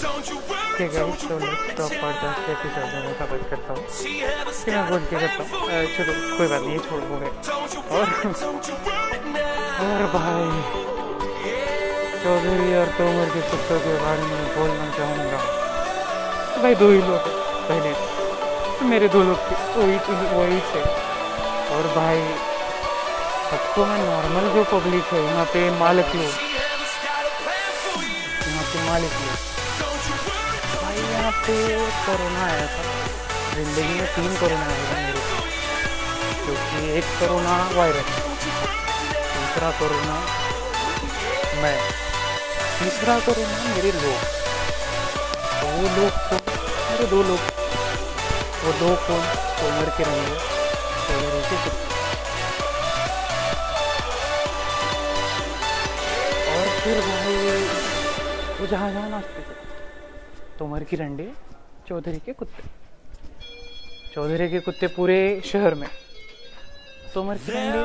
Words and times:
ठीक 0.00 0.94
है 0.94 1.00
तो 1.76 1.86
में 2.82 3.00
मैं 3.04 3.14
खबर 3.18 3.40
करता 3.48 3.70
हूँ। 3.72 3.82
कि 4.00 4.70
मैं 4.70 4.84
बोल 4.90 5.02
के 5.10 5.16
करता 5.16 5.42
हूँ। 5.42 5.58
चलो 5.96 6.12
कोई 6.36 6.46
बात 6.48 6.62
नहीं 6.62 6.78
छोड़ 6.86 7.02
हो 7.02 7.16
और 7.96 8.06
और 9.80 10.00
भाई 10.14 10.46
चौधरी 12.22 12.70
और 12.76 12.88
तोमर 12.96 13.28
के 13.34 13.42
के 13.84 13.92
बारे 14.04 14.22
में 14.22 14.40
बोलना 14.56 14.86
चाहूँगा। 14.96 15.40
भाई 16.62 16.74
दो 16.80 16.88
ही 16.90 17.00
लोग 17.10 17.28
पहले 17.68 17.92
तो 18.78 18.84
मेरे 18.86 19.06
दो 19.08 19.20
लोग 19.22 19.38
थे 19.50 19.54
वही 19.76 19.98
वही 20.34 20.60
थे। 20.72 20.82
और 21.76 21.84
भाई 21.96 22.20
सबको 23.50 23.80
मैं 23.84 24.00
नॉर्मल 24.08 24.44
जो 24.54 24.62
पब्लिक 24.72 25.04
है 25.12 25.20
यहाँ 25.24 25.46
पे 25.52 25.60
मालिक 25.78 26.08
लोग। 26.14 26.34
यहाँ 28.48 28.64
पे 28.72 28.78
मालिक 28.90 29.12
लोग। 29.22 29.38
भाई, 30.10 30.98
यहाँ 31.12 31.32
पे 31.32 31.56
कोरोना 32.06 32.44
आया 32.44 32.66
था। 32.66 32.82
ज़िंदगी 33.54 33.94
में 33.94 34.06
तीन 34.14 34.34
कोरोना 34.36 34.64
आए 34.64 34.82
थे 34.90 34.96
मेरे। 35.02 35.20
को। 35.20 35.38
क्योंकि 36.44 36.90
एक 36.98 37.04
कोरोना 37.20 37.56
वायरस, 37.72 38.10
दूसरा 39.34 39.70
कोरोना 39.70 40.16
मैं। 41.62 41.78
तीसरा 42.80 43.18
कोरोना 43.18 43.74
मेरे 43.74 43.92
लोग। 43.92 44.20
तो 45.60 45.66
वो 45.66 45.82
लोग 45.96 46.12
तो 46.30 46.36
मेरे 46.90 47.06
दो 47.06 47.22
लोग। 47.22 47.40
वो 48.64 48.72
दो 48.72 48.94
कौन 49.06 49.22
कोमर 49.60 49.88
के 49.98 50.04
रहेंगे 50.04 50.34
तो 51.06 51.12
मेरे 51.20 51.40
से 51.42 51.56
और 56.50 56.66
फिर 56.80 57.00
भाई 57.00 57.34
वो 58.60 58.66
जहाँ 58.66 58.90
जहाँ 58.92 59.08
नाचते 59.10 59.40
थे। 59.40 59.69
तोमर 60.60 60.82
की 60.84 60.96
रंडे 60.96 61.26
चौधरी 61.88 62.18
के 62.24 62.32
कुत्ते। 62.32 62.62
चौधरी 64.14 64.48
के 64.48 64.58
कुत्ते 64.60 64.86
पूरे 64.86 65.18
शहर 65.44 65.74
में। 65.74 65.88
तोमर 67.14 67.36
की 67.36 67.52
रंडे 67.52 67.78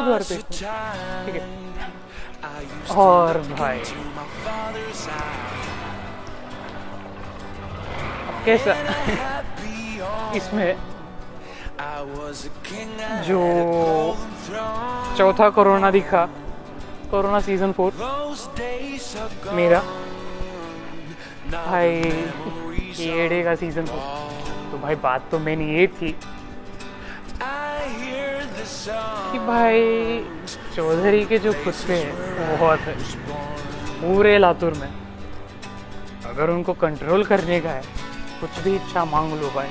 उधर 0.00 0.22
पे। 0.28 0.36
ठीक 0.36 1.34
है। 1.34 1.42
और 2.96 3.38
भाई। 3.58 3.78
कैसा? 8.44 8.74
इसमें 10.36 10.70
जो 13.26 13.40
चौथा 15.18 15.48
कोरोना 15.50 15.90
दिखा। 15.90 16.24
कोरोना 17.10 17.40
सीज़न 17.40 17.72
फोर 17.72 17.90
मेरा। 19.52 19.82
भाई 21.48 21.88
एडे 23.00 23.42
का 23.42 23.54
सीज़न 23.54 23.86
फोर 23.86 23.98
तो 24.72 24.78
भाई, 24.78 24.94
बात 24.94 25.20
तो 25.30 25.38
मैंने 25.38 25.64
ये 25.78 25.86
थी 25.86 26.14
कि 29.02 29.38
भाई, 29.38 29.80
चौधरी 30.76 31.24
के 31.24 31.38
जो 31.38 31.52
कुत्ते 31.52 31.94
हैं, 31.94 32.58
बहुत 32.58 32.78
है। 32.78 32.94
पूरे 34.00 34.38
लातूर 34.38 34.72
में। 34.72 34.88
अगर 36.26 36.50
उनको 36.50 36.72
कंट्रोल 36.72 37.24
करने 37.24 37.60
का 37.60 37.70
है, 37.70 37.82
कुछ 38.40 38.62
भी 38.64 38.74
इच्छा 38.76 39.04
मांग 39.04 39.32
लो 39.32 39.50
भाई। 39.50 39.68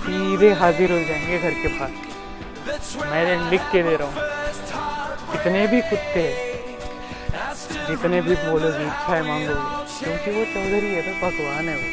सीधे 0.00 0.52
हाजिर 0.52 0.92
हो 0.92 0.98
जाएँगे 0.98 1.38
घर 1.38 1.50
के 1.50 1.68
पास 1.68 2.96
मैं 2.96 3.50
लिख 3.50 3.60
के 3.72 3.82
दे 3.82 3.96
रहा 3.96 4.08
हूँ। 4.08 4.14
जितने 5.32 5.66
भी 5.66 5.80
कुत्ते 5.80 6.45
जितने 7.88 8.20
भी 8.26 8.34
बोलोगे 8.44 8.84
इच्छाएँ 8.86 9.22
मांगोगे 9.28 9.54
क्योंकि 9.98 10.30
वो 10.36 10.44
चौधरी 10.54 10.90
है 10.94 11.00
तो 11.06 11.12
भगवान 11.26 11.68
है 11.68 11.76
वो 11.82 11.88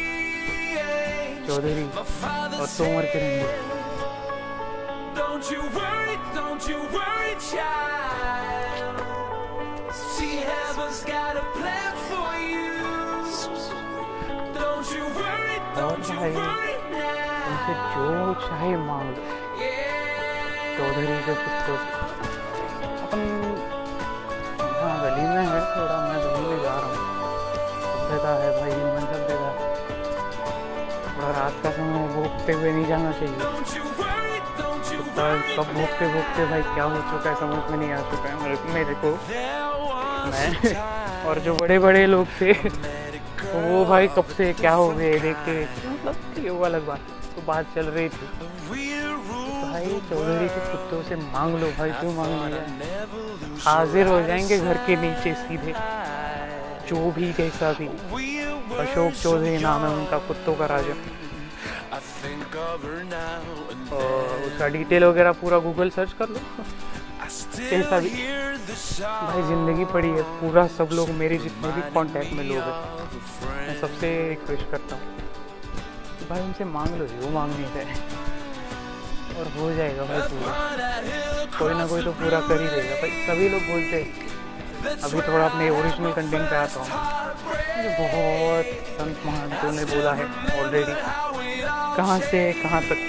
चौधरी 1.48 1.84
और 2.62 2.68
तोमर 2.78 3.06
करेंगे 3.14 3.72
Don't 5.16 5.48
you 5.52 5.64
worry, 5.76 6.14
don't 6.36 6.68
you 6.70 6.78
worry, 6.96 7.34
child. 7.48 9.02
See, 10.02 10.36
heaven's 10.50 11.02
got 11.10 11.36
a 11.42 11.44
plan 11.58 11.94
for 12.10 12.30
you. 12.52 12.72
Don't 14.60 14.94
you 14.96 15.06
worry, 15.20 15.58
don't 15.80 16.06
you 16.14 16.18
भाई, 16.22 16.32
worry 16.40 16.76
now. 16.94 17.52
उनसे 17.52 17.74
जो 17.96 18.34
चाहे 18.48 18.74
मांग 18.88 19.16
चौधरी 20.78 21.08
के 21.28 21.36
से 21.36 21.76
अपन 23.04 23.43
जाना 32.94 33.12
चाहिए। 33.12 33.36
कुत्ता 34.98 35.24
worry. 35.28 35.56
कब 35.58 35.74
भोगते 35.74 36.08
भोगते 36.14 36.46
भाई 36.46 36.62
क्या 36.62 36.84
हो 36.84 36.98
चुका 37.12 37.30
है, 37.30 37.36
समझ 37.36 37.72
में 37.72 37.78
नहीं 37.78 37.92
आ 37.94 38.02
चुका 38.12 38.30
है 38.30 38.36
मेरे- 38.44 38.74
मेरे 38.74 38.94
को। 39.04 39.12
मैं 40.32 41.26
और 41.26 41.40
जो 41.40 41.54
बड़े 41.56 41.80
बड़े 41.80 42.06
लोग 42.08 42.28
थे 42.42 42.54
तो 42.54 43.60
वो 43.60 43.84
भाई 43.86 44.08
कब 44.08 44.26
से 44.38 44.54
क्या 44.54 44.74
हो 44.74 44.90
गए, 44.90 45.20
देख 45.20 45.36
के 45.46 45.62
मतलब 45.90 46.44
ये 46.44 46.50
वो 46.50 46.64
अलग 46.66 46.86
बात 46.86 47.00
तो 47.36 47.42
बात 47.48 47.66
चल 47.76 47.86
रही 47.86 48.10
थी। 48.10 48.28
भाई 49.72 49.86
चौधरी 50.10 50.48
के 50.48 50.62
कुत्तों 50.72 51.02
से 51.04 51.16
मांग 51.16 51.56
लो 51.56 51.68
भाई, 51.78 51.90
क्यों 51.90 52.14
मांग 52.14 52.32
लिया 52.46 52.64
हाजिर 53.66 54.08
हो 54.08 54.22
जाएँगे 54.22 54.60
घर 54.60 54.78
के 54.88 54.96
नीचे 54.96 55.34
सीधे, 55.34 55.74
जो 56.90 57.12
भी 57.12 57.34
कैसा 57.34 57.72
भी। 57.74 57.88
अशोक 58.78 59.14
चौधरी 59.24 59.58
नाम 59.58 59.82
है 59.82 59.90
उनका, 59.90 60.18
कुत्तों 60.18 60.56
का 60.56 60.66
राजा। 60.66 60.94
और 62.74 64.42
उसका 64.46 64.68
डिटेल 64.68 65.04
वगैरह 65.04 65.32
पूरा 65.42 65.58
गूगल 65.66 65.90
सर्च 65.90 66.14
कर 66.20 66.30
लो। 66.30 66.40
कैसा 67.56 68.00
भी 68.00 68.10
भाई 68.10 69.42
ज़िंदगी 69.48 69.86
पड़ी 69.94 70.10
है 70.10 70.24
पूरा 70.40 70.66
सब 70.78 70.90
लोग 70.94 71.10
मेरे 71.20 71.38
जितने 71.38 71.72
भी 71.74 71.82
कांटेक्ट 71.94 72.34
में 72.34 72.44
लोग 72.44 72.58
हैं। 72.58 72.74
मैं 73.68 73.76
सबसे 73.82 74.08
रिक्वेस्ट 74.30 74.66
करता 74.72 74.96
हूँ। 74.96 75.04
कि 76.20 76.26
भाई 76.30 76.42
उनसे 76.42 76.66
मांग 76.66 76.96
लो 77.00 77.06
जो 77.08 77.30
मांगनी 77.30 77.68
है 77.76 77.86
और 79.34 79.46
हो 79.58 79.72
जाएगा 79.74 80.04
भाई 80.04 80.22
पूरा। 80.32 80.52
कोई 81.60 81.74
ना 81.74 81.86
कोई 81.88 82.02
तो 82.04 82.12
पूरा 82.14 82.40
कर 82.48 82.62
ही 82.62 82.68
देगा। 82.68 82.96
भाई 83.02 83.12
सभी 83.28 83.50
लोग 83.50 83.62
बोलते 83.72 83.96
हैं। 83.96 84.10
अभी 85.00 85.20
थोड़ा 85.22 85.46
अपने 85.46 85.70
ओरिजिनल 85.70 86.12
कंटेंट 86.14 86.50
पे 86.50 86.56
आता 86.56 86.80
हूँ। 86.80 87.23
मुझे 87.78 87.90
बहुत 87.90 88.66
संत 88.98 89.22
महंतों 89.26 89.72
ने 89.72 89.86
बोला 89.86 90.14
है 90.14 90.26
ऑलरेडी 90.60 90.94
कहाँ 91.98 92.20
से, 92.20 92.42
कहाँ 92.54 92.82
तक? 92.82 93.00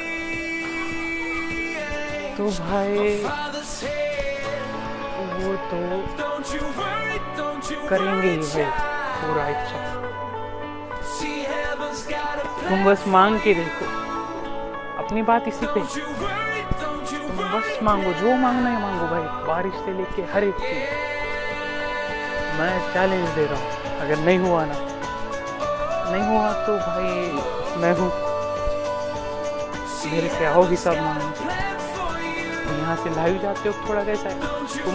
तो 2.39 2.45
भाई, 2.51 3.17
वो 5.35 5.51
तो 5.71 5.79
करेंगे 7.89 8.29
ही 8.29 8.37
भाई, 8.37 8.65
पूरा 9.21 9.49
इच्छा. 9.49 9.79
तुम 12.69 12.85
बस 12.85 13.05
मांग 13.07 13.41
के 13.41 13.55
देखो। 13.55 13.85
अपनी 15.05 15.23
बात 15.23 15.49
इसी 15.49 15.67
पे। 15.67 15.81
तुम 15.81 17.49
बस 17.53 17.79
मांगो, 17.83 18.13
जो 18.13 18.37
मांगना 18.37 18.71
है 18.71 18.83
मांगो 18.83 19.07
भाई। 19.07 19.47
बारिश 19.47 19.75
से 19.75 19.93
लेके 19.93 20.23
हर 20.33 20.45
एक 20.45 20.55
चीज़। 20.55 20.93
मैं 22.61 22.93
चैलेंज 22.93 23.29
दे 23.29 23.47
रहा 23.47 23.61
हूँ। 23.61 23.84
अगर 24.03 24.19
नहीं 24.19 24.39
हुआ 24.39 24.65
ना, 24.65 24.75
नहीं 26.11 26.25
हुआ 26.29 26.53
तो 26.67 26.77
भाई 26.79 27.11
मैं 27.83 27.95
हूँ। 27.99 28.11
मेरे 30.13 30.29
से 30.29 30.45
आओ 30.47 30.63
हिसाब 30.65 30.95
तुम 30.95 32.77
यहाँ 32.79 32.97
से 32.97 33.11
लाइव 33.11 33.39
जाते 33.43 33.69
हो 33.69 33.89
थोड़ा 33.89 34.03
कैसा 34.05 34.29
है 34.29 34.35
तुम 34.85 34.95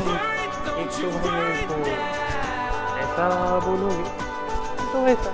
एक 0.79 0.89
तो 0.97 1.09
भाई 1.15 1.29
मेरे 1.31 1.63
को 1.67 1.75
ऐसा 2.99 3.27
बोलोगे 3.65 4.05
तो 4.91 5.01
वैसा। 5.05 5.31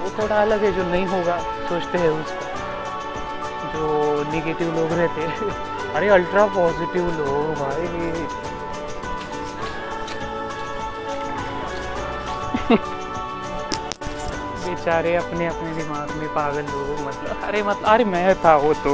वो 0.00 0.10
थोड़ा 0.18 0.36
अलग 0.42 0.64
है 0.64 0.72
जो 0.72 0.82
नहीं 0.90 1.06
होगा, 1.06 1.38
सोचते 1.68 1.98
हैं 1.98 2.10
उसका। 2.10 2.44
जो 3.72 3.84
निगेटिव 4.32 4.74
लोग 4.76 4.92
रहते 4.92 5.20
हैं। 5.20 5.34
अरे 5.94 6.08
अल्ट्रा 6.08 6.46
पॉजिटिव 6.56 7.04
लोग, 7.18 7.54
भाई। 7.54 7.86
बेचारे 14.86 15.14
अपने 15.16 15.46
अपने 15.46 15.70
दिमाग 15.74 16.10
में 16.16 16.28
पागल 16.34 16.64
लोग 16.64 17.00
मतलब 17.06 17.42
अरे 17.44 17.62
मतलब 17.62 17.86
अरे 17.90 18.04
मैं 18.04 18.34
था 18.44 18.54
वो 18.56 18.72
तो। 18.84 18.92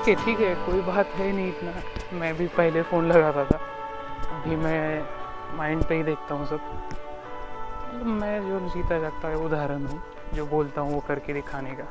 ठीक 0.05 0.09
है 0.09 0.25
ठीक 0.25 0.41
है 0.41 0.55
कोई 0.67 0.81
बात 0.89 1.15
है 1.17 1.31
नहीं 1.33 1.49
इतना। 1.49 2.19
मैं 2.19 2.35
भी 2.37 2.47
पहले 2.59 2.83
फ़ोन 2.91 3.09
लगाता 3.13 3.45
था। 3.45 3.59
अभी 4.37 4.57
मैं 4.57 4.83
माइंड 5.57 5.85
पे 5.85 5.95
ही 5.95 6.03
देखता 6.03 6.35
हूँ 6.35 6.47
सब। 6.47 7.04
मतलब 7.95 8.07
मैं 8.07 8.41
जो 8.49 8.59
जीता 8.69 8.99
जागता 8.99 9.29
है 9.29 9.37
उदाहरण 9.37 9.85
हूँ 9.87 10.03
जो 10.35 10.47
बोलता 10.47 10.81
हूँ 10.81 10.95
वो 10.95 11.01
करके 11.01 11.33
दिखाने 11.33 11.71
का। 11.71 11.87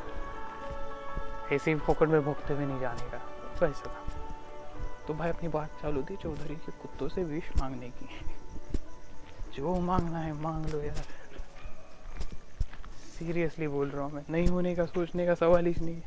ऐसे 1.55 1.71
ही 1.71 1.77
फोकट 1.77 2.07
में 2.07 2.21
भोगते 2.21 2.53
हुए 2.53 2.65
नहीं 2.65 2.79
जाने 2.79 3.09
का। 3.09 3.17
वैसा 3.61 3.87
था। 3.87 4.03
तो 5.07 5.13
भाई 5.13 5.29
अपनी 5.29 5.49
बात 5.49 5.69
चालू 5.81 6.03
थी 6.03 6.15
चौधरी 6.15 6.55
के 6.55 6.71
कुत्तों 6.71 7.07
से 7.09 7.23
विश 7.23 7.51
मांगने 7.59 7.89
की। 7.89 8.07
जो 9.55 9.79
मांगना 9.79 10.19
है 10.19 10.33
मांग 10.33 10.65
लो 10.65 10.81
यार। 10.81 11.03
सीरियसली 13.19 13.67
बोल 13.67 13.89
रहा 13.89 14.03
हूँ 14.03 14.13
मैं। 14.13 14.23
नहीं 14.29 14.47
होने 14.47 14.75
का 14.75 14.85
सोचने 14.85 15.25
का 15.25 15.35
सवाल 15.35 15.65
ही 15.65 15.75
नहीं। 15.81 16.01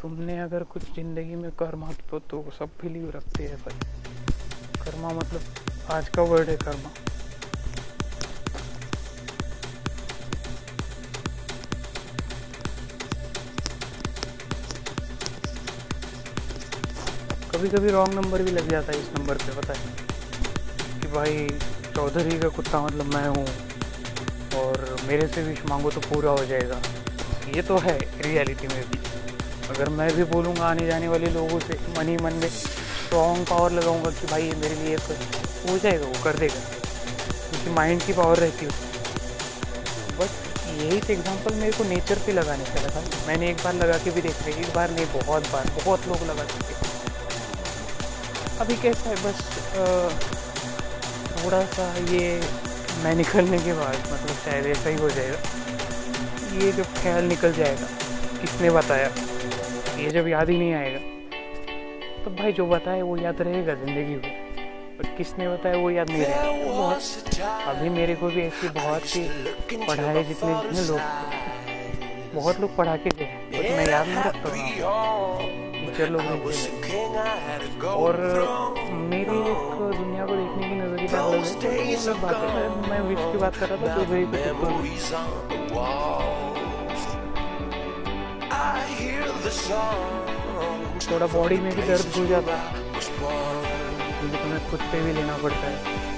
तुमने 0.00 0.38
अगर 0.38 0.62
कुछ 0.62 0.94
ज़िंदगी 0.94 1.34
में 1.34 1.50
कर्मा 1.50 1.92
तो, 2.10 2.18
तो 2.18 2.44
सब 2.58 2.78
फिलीव 2.80 3.10
रखते 3.10 3.44
हैं 3.44 3.56
भाई। 3.56 3.78
कर्मा 4.84 5.08
मतलब 5.08 5.40
आज 5.90 6.08
का 6.08 6.22
वर्ड 6.22 6.48
है 6.48 6.56
कर्मा। 6.56 7.11
कभी 17.62 17.70
कभी 17.70 17.90
रॉन्ग 17.90 18.14
नंबर 18.14 18.42
भी 18.42 18.50
लग 18.50 18.70
जाता 18.70 18.92
है 18.92 18.98
इस 18.98 19.18
नंबर 19.18 19.34
पे, 19.34 19.60
पता 19.60 19.72
है? 19.72 19.80
कि 21.00 21.08
भाई, 21.08 21.48
चौधरी 21.96 22.38
का 22.38 22.48
कुत्ता 22.48 22.80
मतलब 22.80 23.04
मैं 23.04 23.28
हूँ 23.28 23.46
और 24.60 24.96
मेरे 25.08 25.28
से 25.28 25.42
विश 25.42 25.58
मांगो 25.68 25.90
तो 25.90 26.00
पूरा 26.00 26.30
हो 26.30 26.44
जाएगा। 26.44 26.82
ये 27.56 27.62
तो 27.62 27.78
है 27.78 27.98
रियलिटी 27.98 28.66
में 28.66 28.90
भी। 28.90 28.98
अगर 29.68 29.88
मैं 29.88 30.16
भी 30.16 30.24
बोलूँगा 30.24 30.66
आने 30.66 30.86
जाने 30.86 31.08
वाले 31.08 31.26
लोगों 31.26 31.60
से, 31.60 31.80
मन 31.98 32.08
ही 32.08 32.16
मन 32.16 32.32
में 32.32 32.48
स्ट्रॉन्ग 32.48 33.46
पावर 33.46 33.72
लगाऊँगा 33.72 34.10
कि 34.10 34.26
भाई, 34.26 34.42
ये 34.42 34.54
मेरे 34.54 34.74
लिए 34.74 34.96
हो 35.70 35.78
जाएगा, 35.78 36.06
वो 36.06 36.24
कर 36.24 36.36
देगा। 36.36 36.60
क्योंकि 37.50 37.70
माइंड 37.70 38.02
की 38.02 38.12
पावर 38.12 38.36
रहती 38.36 38.64
है। 38.64 38.70
बस 40.18 40.30
यही 40.82 41.00
तो 41.00 41.12
एग्ज़ाम्पल 41.12 41.54
मेरे 41.54 41.72
को 41.72 41.84
नेचर 41.84 42.18
पे 42.18 42.32
लगाने 42.32 42.64
का 42.64 42.80
लगा। 42.82 43.26
मैंने 43.26 43.50
एक 43.50 43.56
बार 43.56 43.74
लगा 43.74 43.98
के 43.98 44.10
भी 44.10 44.20
देखा 44.20 44.46
एक 44.46 44.74
बार 44.74 44.90
नहीं, 44.90 45.06
बहुत 45.06 45.42
बार, 45.52 45.70
बहुत 45.84 46.08
लोग 46.08 46.22
लगा 46.22 46.44
चुके 46.44 46.91
अभी 48.62 48.74
कैसा 48.82 49.10
है, 49.10 49.14
बस 49.16 49.38
थोड़ा 51.36 51.60
सा 51.68 51.84
ये 52.10 52.26
मैं 53.04 53.14
निकलने 53.16 53.58
के 53.58 53.72
बाद 53.72 53.96
मतलब 54.12 54.36
शायद 54.44 54.66
ऐसा 54.66 54.88
ही 54.88 54.96
हो 54.96 55.08
जाएगा। 55.10 55.38
ये 56.58 56.70
जब 56.72 56.92
ख्याल 56.98 57.24
निकल 57.24 57.52
जाएगा, 57.52 57.86
किसने 58.40 58.70
बताया? 58.70 59.08
ये 59.98 60.10
जब 60.10 60.28
याद 60.28 60.50
ही 60.50 60.58
नहीं 60.58 60.74
आएगा। 60.74 61.00
तो 62.24 62.30
भाई 62.36 62.52
जो 62.52 62.66
बताया, 62.66 63.04
वो 63.04 63.16
याद 63.16 63.42
रहेगा 63.42 63.74
ज़िंदगी 63.74 64.16
में। 64.16 64.30
पर 64.98 65.04
किसने 65.16 65.48
बताया, 65.48 65.76
वो 65.76 65.90
याद 65.90 66.10
नहीं 66.10 66.22
रहेगा। 66.22 66.42
बहुत, 66.68 67.02
अभी 67.68 67.88
मेरे 67.88 68.14
को 68.14 68.28
भी 68.28 68.42
ऐसी 68.42 68.68
बहुत 68.78 69.02
सी 69.06 69.22
पढ़ाए 69.72 70.24
जितने 70.24 70.54
जितने 70.54 70.86
लोग, 70.88 71.00
बहुत 72.34 72.60
लोग 72.60 72.76
पढ़ा 72.76 72.96
के 72.96 73.10
गए 73.18 73.76
मैं 73.76 73.88
याद 73.90 74.06
नहीं 74.06 74.24
रखता 74.24 74.48
हूँ। 75.92 75.98
टीचर 75.98 76.08
लोग 76.08 76.20
नहीं 76.22 76.40
थे 76.82 77.04
और 77.94 78.16
मेरी 78.92 79.36
एक 79.36 79.96
दुनिया 79.96 80.26
को 80.26 80.36
देखने 80.36 80.68
की 80.68 80.74
नज़रिया 80.74 81.22
अलग 81.22 81.44
है। 81.44 81.60
तो 82.06 82.14
बात 82.14 82.34
है 82.36 82.68
मैं- 82.68 82.88
मैं 82.88 83.00
विश 83.00 83.18
की 83.32 83.38
बात 83.38 83.56
कर 83.56 83.68
रहा 83.68 83.88
था 83.88 83.94
तो 83.94 84.12
वही 84.12 84.24
पे 84.24 84.36
करूँ। 84.60 84.82
थोड़ा 91.12 91.26
बॉडी 91.26 91.56
में 91.56 91.76
भी 91.76 91.82
दर्द 91.82 92.12
हो 92.18 92.26
जाता 92.26 92.56
है। 92.56 92.92
Was 92.92 93.04
तुम्हें 94.42 94.70
खुद 94.70 94.80
पे 94.80 95.00
भी 95.00 95.12
लेना 95.12 95.36
पड़ता 95.36 95.66
है। 95.66 96.11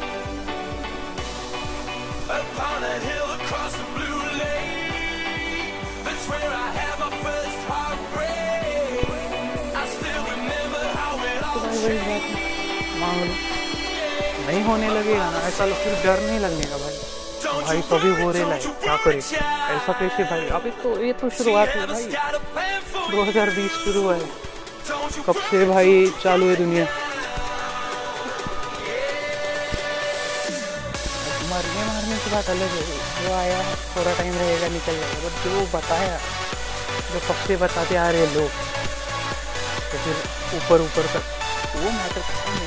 वही 11.85 11.99
बात 11.99 12.97
मांग 12.97 13.21
लो 13.21 13.35
नहीं 14.47 14.65
होने 14.65 14.89
लगेगा 14.89 15.31
ना, 15.31 15.39
ऐसा 15.39 15.65
लो- 15.65 15.79
फिर 15.79 15.95
डर 16.05 16.21
नहीं 16.21 16.41
लगने 16.41 16.67
का 16.67 16.77
भाई। 16.77 16.99
भाई 17.63 17.81
सभी 17.81 18.23
हो 18.23 18.33
रहे 18.33 18.49
लाए 18.49 18.59
क्या 18.59 18.97
करे? 18.97 19.19
ऐसा 19.19 19.93
कैसे 19.93 20.23
भाई? 20.25 20.49
अभी 20.49 20.71
तो 20.71 21.05
ये 21.05 21.13
तो 21.13 21.29
शुरुआत 21.31 21.69
है 21.69 21.87
भाई। 21.87 22.05
2020 23.11 23.71
शुरू 23.71 24.09
है। 24.13 24.21
कब 25.27 25.37
से 25.37 25.65
भाई 25.65 26.07
चालू 26.23 26.49
है 26.49 26.55
दुनिया? 26.55 26.85
मरने 31.51 31.85
मारने 31.87 32.17
की 32.17 32.31
बात 32.31 32.51
अलग 32.51 32.69
है। 32.69 33.27
जो 33.27 33.35
आया, 33.35 33.63
थोड़ा 33.97 34.15
टाइम 34.15 34.35
रहेगा, 34.35 34.69
निकल 34.69 34.93
जाएगा। 34.93 35.29
बट 35.29 35.45
जो 35.45 35.79
बताया, 35.79 36.19
जो 37.13 37.19
कब 37.19 37.35
से 37.47 37.57
बताते 37.57 37.97
आ 37.97 38.11
रहे 38.11 38.27
लोग 38.27 38.49
तो 39.93 39.99
फिर 39.99 40.15
ऊपर 40.55 40.81
ऊपर 40.81 41.03
तक। 41.03 41.44
वो 41.77 41.91
मैटर 41.91 42.21
करता 42.21 42.55
नहीं 42.55 42.64